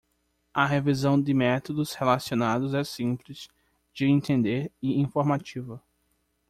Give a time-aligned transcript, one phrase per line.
[0.55, 3.47] A revisão de métodos relacionados é simples
[3.93, 5.79] de entender e informativa.